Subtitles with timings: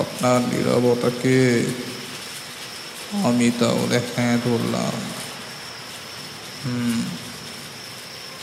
[0.00, 1.66] আপনার নিরবতাকে
[3.24, 4.96] আমি তাহলে হ্যাঁ ধরলাম।
[6.64, 7.02] হুম,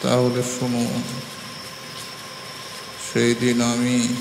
[0.02, 1.04] তাহলে শুনুন
[3.14, 4.16] সেই দিন আমি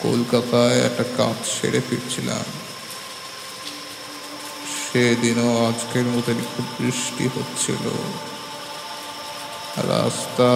[0.00, 2.44] কলকাতায় একটা কাজ সেরে ফিরছিলাম।
[4.76, 7.84] সেদিনও আজকের মতন খুব বৃষ্টি হচ্ছিল।
[9.76, 10.50] রাস্তা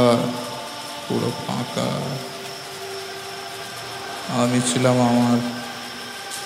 [1.08, 1.90] পুরো ফাঁকা।
[4.28, 5.38] আমি ছিলাম আমার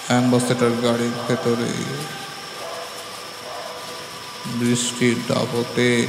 [0.06, 1.72] অ্যাম্বাসেডার গাড়ির ভেতরে।
[4.46, 6.06] বৃষ্টির দাপটে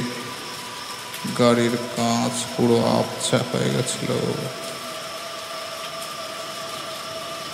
[1.39, 4.09] গাড়ির কাঁচ পুরো আবছা হয়ে গেছিল।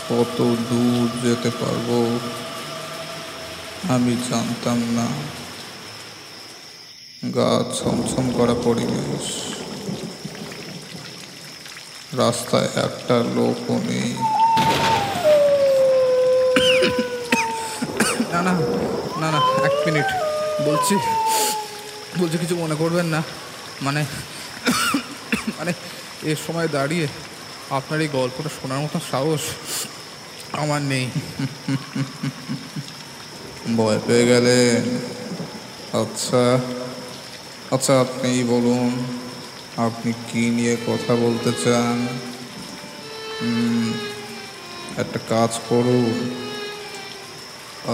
[0.10, 2.20] কত দূর যেতে পারব
[3.90, 5.08] আমি জানতাম না।
[7.36, 9.58] গা ছমছম করা পরিবেশ।
[12.18, 14.10] রাস্তায় একটা লোকও নেই।
[18.32, 18.54] না না
[19.22, 20.08] না না এক মিনিট।
[20.68, 20.96] বলছি
[22.20, 23.22] বলছি কিছু মনে করবেন না।
[23.82, 24.02] মানে
[25.58, 25.72] মানে
[26.24, 27.08] এ সময় দাঁড়িয়ে
[27.78, 29.44] আপনার এই গল্পটা শোনার মতো সাহস
[30.62, 31.06] আমার নেই।
[33.78, 34.82] ভয় পেয়ে গেলেন।
[36.02, 36.44] আচ্ছা
[37.72, 38.92] আচ্ছা আপনি বলুন।
[39.86, 41.98] আপনি কি নিয়ে কথা বলতে চান?
[45.02, 46.16] একটা কাজ করুন।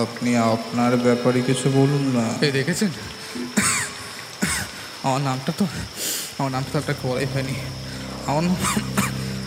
[0.03, 2.91] আপনি আপনার ব্যাপারে কিছু বলুন না। এই দেখেছেন?
[5.05, 5.65] আমার নামটা তো
[6.37, 7.55] আমার নামটা তো আপনাকে বলাই হয়নি।
[8.29, 8.57] আমার নাম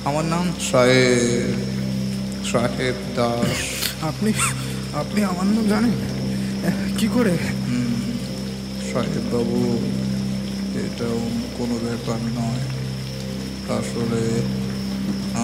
[0.09, 1.57] আমার নাম সাহেব
[2.51, 3.59] সাহেব দাস।
[4.11, 4.31] আপনি
[5.03, 5.95] আপনি আমার নাম জানেন?
[6.99, 7.35] কি করে?
[8.91, 9.61] সাহেব বাবু।
[10.85, 12.65] এটা অন্য কোনো ব্যাপার নয়।
[13.79, 14.23] আসলে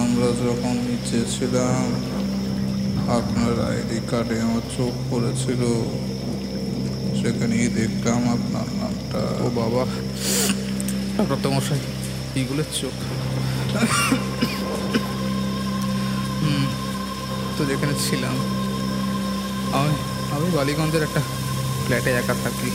[0.01, 1.85] আমরা যখন নিচে ছিলাম,
[3.17, 5.61] আপনার আইডি কার্ডে আমার চোখ পড়েছিল।
[7.19, 9.83] সেখানেই দেখলাম আপনার নামটা। ও বাবা
[11.31, 11.81] রক্তমশাই
[12.41, 12.95] ইগুলোর চোখ।
[17.55, 18.35] তো যেখানে ছিলাম,
[19.79, 19.95] আমি
[20.35, 21.21] আমি বালিগঞ্জের একটা
[21.83, 22.69] ফ্ল্যাটে একা থাকি।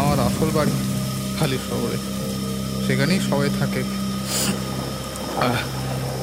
[0.00, 0.74] আমার আসল বাড়ি
[1.38, 1.98] খালি শহরে।
[2.86, 3.82] সেখানেই সবাই থাকে।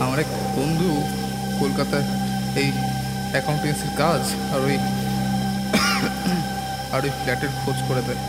[0.03, 0.89] আমার এক বন্ধু
[1.59, 2.05] কলকাতায়
[2.61, 2.69] এই
[3.33, 4.21] অ্যাকাউন্টেন্সির কাজ
[4.53, 4.75] আর ওই
[6.93, 8.21] আর ওই ফ্ল্যাটের খোঁজ করে দেয়।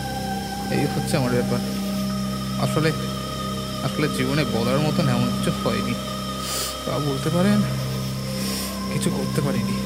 [0.75, 1.61] এই হচ্ছে আমার ব্যাপার।
[2.65, 2.91] আসলে
[3.87, 5.95] আসলে জীবনে বলার মতন এমন কিছু হয়নি।
[6.85, 7.59] তা বলতে পারেন,
[8.93, 9.77] কিছু করতে পারিনি।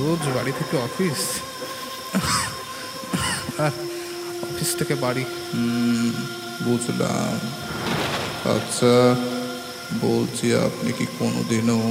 [0.00, 1.20] রোজ বাড়ি থেকে অফিস
[4.60, 5.24] অফিস থেকে বাড়ি।
[6.62, 7.36] বুঝলাম।
[8.54, 8.94] আচ্ছা
[10.00, 11.82] বলছি আপনি কি কোনো দিনও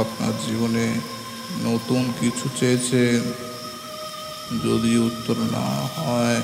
[0.00, 0.86] আপনার জীবনে
[1.62, 3.20] নতুন কিছু চেয়েছেন?
[4.64, 6.40] যদি উত্তর না হয়,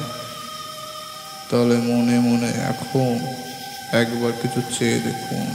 [1.49, 3.15] তাহলে মনে মনে এখন
[4.01, 5.49] একবার কিছু চেয়ে দেখুন।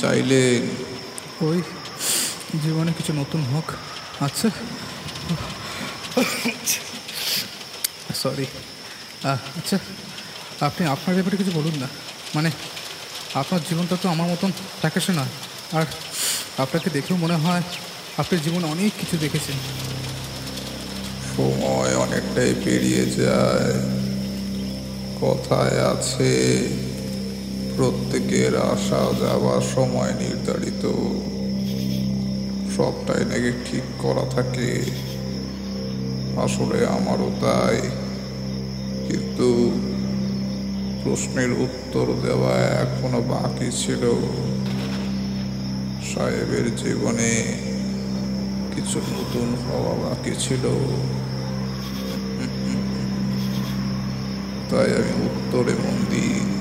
[0.00, 0.62] চাইলেন
[1.46, 1.62] ওই
[2.62, 3.72] জীবনে কিছু নতুন হোক
[4.20, 4.48] আচ্ছা
[8.14, 8.46] সরি
[9.58, 9.78] আচ্ছা
[10.60, 11.88] আপনি আপনার ব্যাপারে কিছু বলুন না।
[12.34, 12.50] মানে
[13.34, 14.50] আপনার জীবনটা তো আমার মতন
[14.80, 15.32] প্যাকেশে নয়।
[15.72, 15.84] আর
[16.58, 17.62] আপনাকে দেখেও মনে হয়
[18.16, 19.56] আপনার জীবনে অনেক কিছু দেখেছেন।
[21.36, 23.74] সময় অনেকটাই পেরিয়ে যায়।
[25.22, 26.32] কথায় আছে
[27.78, 30.84] প্রত্যেকের আসা যাওয়ার সময় নির্ধারিত।
[32.76, 34.82] সবটাই নাকি ঠিক করা থাকে।
[36.42, 37.80] আসলে আমারও তাই।
[39.08, 39.70] কিন্তু
[41.04, 44.10] প্রশ্নের উত্তর দেওয়া এখনও বাকি ছিল।
[46.14, 47.44] সাহেবের জীবনে
[48.74, 50.68] কিছু নতুন হওয়া বাকি ছিল।
[54.70, 56.57] তাই আমি উত্তরে মন দিই।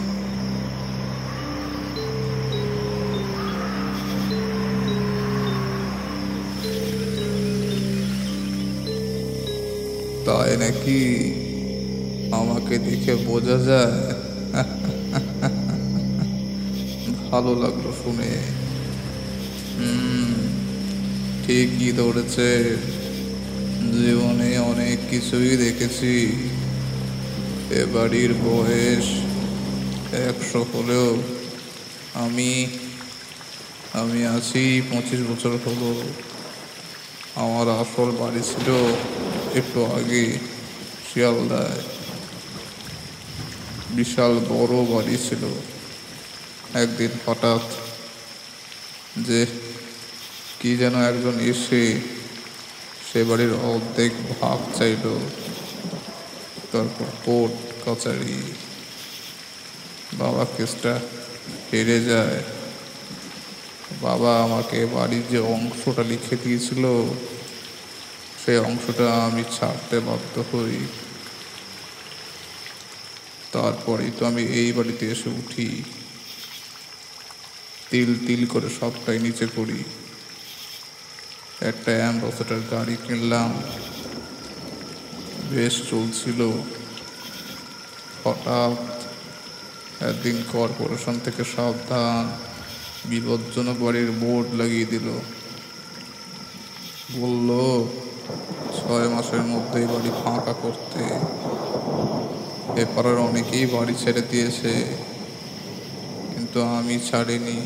[10.28, 11.00] তাই নাকি
[12.32, 14.14] আমাকে দেখে বোঝা যায়?
[17.32, 18.32] ভালো লাগল শুনে।
[21.44, 22.50] ঠিকই ধরেছে।
[23.94, 26.14] জীবনে অনেক কিছুই দেখেছি।
[27.72, 29.08] এ বাড়ির বয়স
[30.28, 31.18] একশো হলেও
[32.14, 32.68] আমি
[33.94, 35.92] আমি আছি পঁচিশ বছর হলো।
[37.36, 38.68] আমার আসল বাড়ি ছিল
[39.60, 40.24] একটু আগে
[41.08, 41.82] শিয়ালদায়
[43.98, 45.44] বিশাল বড় বাড়ি ছিল।
[46.84, 47.64] একদিন হঠাৎ
[49.28, 49.42] যে
[50.60, 51.84] কি যেন একজন এসে
[53.08, 55.06] সে বাড়ির অর্ধেক ভাগ চাইল,
[56.72, 57.56] তারপর কোর্ট
[57.86, 58.38] কাচারি
[60.22, 60.94] বাবা কেসটা
[61.70, 62.40] হেরে যায়।
[64.06, 66.84] বাবা আমাকে বাড়ির যে অংশটা লিখে দিয়েছিল
[68.48, 70.78] সেই অংশটা আমি ছাড়তে বাধ্য হই।
[73.52, 75.84] তারপরেই তো আমি এই বাড়িতে এসে উঠি।
[77.90, 79.84] তিল তিল করে সবটাই নিচে করি
[81.62, 83.62] একটা অ্যাম্বাসেডার গাড়ি কিনলাম।
[85.50, 86.52] বেশ চলছিল।
[88.24, 88.78] হঠাৎ
[90.04, 92.24] একদিন কর্পোরেশন থেকে সাবধান,
[93.10, 95.08] বিপজ্জনক বাড়ির বোর্ড লাগিয়ে দিল।
[97.14, 97.50] বলল
[98.78, 101.02] ছয় মাসের মধ্যেই বাড়ি ফাঁকা করতে।
[102.82, 102.84] এ
[103.28, 104.74] অনেকেই বাড়ি ছেড়ে দিয়েছে,
[106.34, 107.60] কিন্তু আমি ছাড়িনি।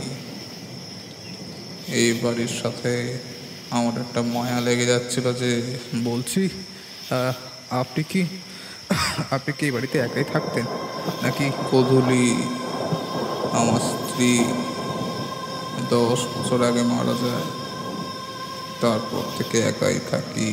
[1.99, 2.91] এই বাড়ির সাথে
[3.77, 5.51] আমার একটা মায়া লেগে যাচ্ছিল যে,
[6.09, 6.41] বলছি
[7.81, 8.21] আপনি কি
[9.35, 10.65] আপনি কি বাড়িতে একাই থাকতেন?
[11.23, 12.25] নাকি কধুলি
[13.59, 14.31] আমার স্ত্রী
[15.95, 17.47] দশ বছর আগে মারা যায়?
[18.81, 20.49] তারপর থেকে একাই থাকি।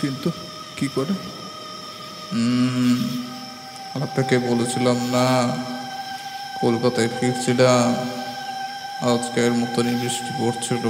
[0.00, 0.30] কিন্তু
[0.76, 1.14] কি করে?
[4.02, 5.26] আপনাকে বলেছিলাম না,
[6.60, 7.86] কলকাতায় ফিরছিলাম,
[9.12, 10.84] আজকের মতনই বৃষ্টি পড়ছিল।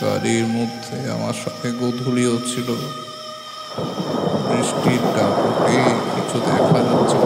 [0.00, 2.68] গাড়ির মধ্যে আমার সাথে গোধূলিও ছিল।
[4.48, 5.78] বৃষ্টির ডাকে
[6.14, 7.24] কিছু দেখা যাচ্ছিল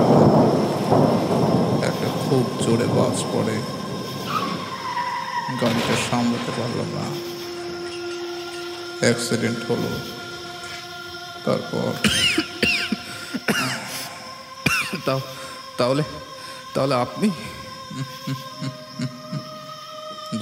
[1.88, 3.80] একটা খুব জোরে বাস পড়ে।
[5.61, 7.05] গাড়িটা সামলাতে পারলাম না।
[9.00, 9.91] অ্যাক্সিডেন্ট হলো।
[11.44, 11.91] তারপর
[15.06, 15.20] তাও
[15.79, 16.02] তাহলে
[16.75, 17.29] তাহলে আপনি?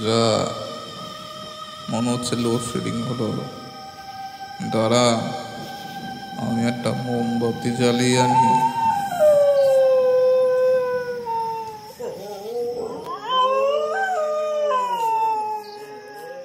[0.05, 0.23] যা
[1.91, 3.29] মনে হচ্ছে লোডশেডিং হলো।
[4.75, 5.07] দাঁড়া
[6.43, 8.78] আমি একটা মোমবাতি জ্বালিয়ে আনি।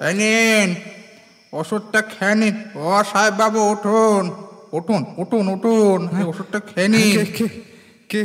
[0.08, 0.68] এই নিন
[1.58, 4.24] ওষুধটা খেয়ে নিন। ও সাহেব বাবু উঠুন
[4.76, 7.46] উঠুন উঠুন। উঠুন এই ওষুধটা খেয়ে নিন কে
[8.10, 8.22] কে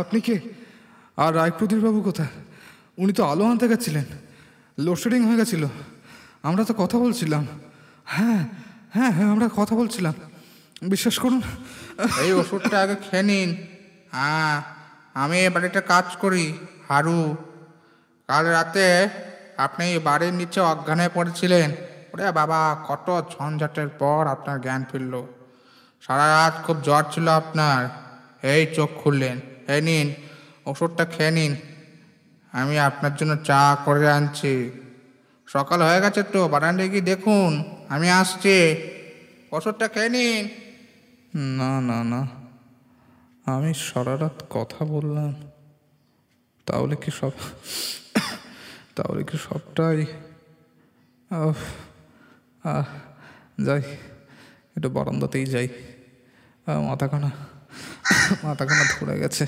[0.00, 0.36] আপনি কে?
[1.22, 2.32] আর রায়প্রদীপ বাবু কোথায়?
[3.02, 4.06] উনি তো আলো আনতে গেছিলেন।
[4.78, 5.62] লোডশেডিং হয়ে গেছিল।
[6.48, 7.42] আমরা তো কথা বলছিলাম।
[8.14, 8.40] হ্যাঁ
[8.94, 10.14] হ্যাঁ হ্যাঁ আমরা কথা বলছিলাম।
[10.92, 11.42] বিশ্বাস করুন।
[12.24, 13.50] এই ওষুধটা আগে খেয়ে নিন।
[14.16, 14.54] হ্যাঁ
[15.22, 16.46] আমি এ বাড়িতে কাজ করি।
[16.88, 17.20] হারু।
[18.30, 19.08] কাল রাতে
[19.56, 21.72] আপনি বাড়ির নিচে অজ্ঞান পড়েছিলেন।
[22.14, 25.22] ওরে বাবা, কত ঝঞ্ঝাটের পর আপনার জ্ঞান ফিরল।
[26.00, 27.88] সারা রাত খুব জ্বর ছিল আপনার।
[28.46, 30.14] এই চোখ খুললেন। এই নিন,
[30.66, 31.56] ওষুধটা খেয়ে নিন।
[32.52, 34.70] আমি আপনার জন্য চা করে আনছি।
[35.46, 38.76] সকাল হয়ে গেছে তো, বারান্দায় গিয়ে দেখুন, আমি আসছি।
[39.52, 40.48] ওষুধটা খেয়ে নিন।
[41.34, 42.26] না না না।
[43.52, 45.34] আমি সারা রাত কথা বললাম।
[46.66, 47.30] তাহলে কি সব
[48.96, 50.00] তাহলে কি সবটাই?
[53.66, 53.82] যাই
[54.76, 55.68] একটু বারান্দাতেই যাই।
[56.88, 57.30] মাথাখানা
[58.44, 59.44] মাথাখানা ধরে গেছে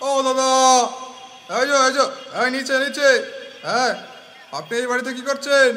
[0.00, 0.50] ও দাদা
[1.58, 2.02] এই যে,
[2.40, 3.08] এই নিচে নিচে।
[3.66, 3.92] হ্যাঁ
[4.58, 5.70] আপনি এই বাড়িতে কি করছেন?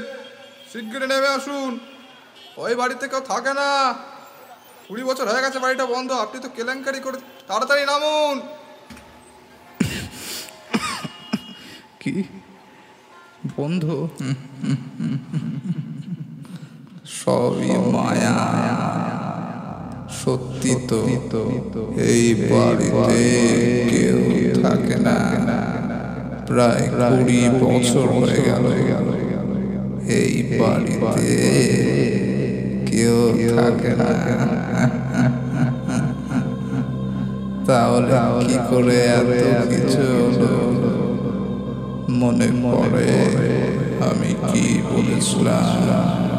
[0.72, 1.80] শিগগিরি নেমে আসুন।
[2.58, 3.70] ওই বাড়িতে কেউ থাকে না।
[4.88, 8.38] কুড়ি বছর হয়ে গেছে বাড়িটা বন্ধ। আপনি তো কেলেঙ্কারি করে তাড়াতাড়ি নামুন।
[12.02, 12.14] কি?
[13.58, 13.96] বন্ধু?
[17.20, 19.03] সবই মায়া।
[20.24, 21.00] সত্যি তো
[22.14, 23.24] এই বাড়িতে
[23.92, 24.20] কেউ
[24.64, 25.18] থাকে না।
[26.48, 28.66] প্রায় কুড়ি বছর হয়ে গেল।
[30.20, 31.30] এই বাড়িতে
[32.90, 33.18] কেউ
[33.58, 34.12] থাকে না।
[37.68, 38.14] তাহলে
[38.46, 39.32] কি করে এত
[39.72, 40.06] কিছু
[42.22, 43.08] মনে পড়ে?
[44.10, 46.33] আমি কি বলেছিলাম?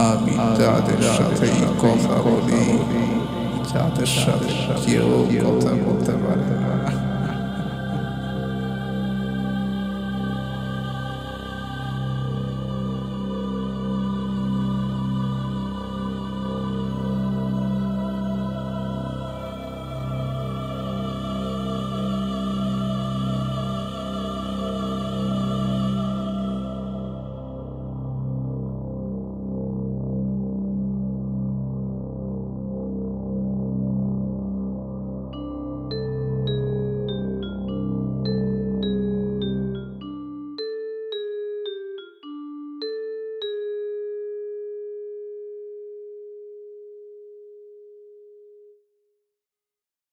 [0.00, 2.62] আমি যাদের সাথেই কথা বলি
[3.70, 4.52] যাদের সাথে
[4.84, 5.08] কেউ
[5.42, 6.99] কথা বলতে পারে না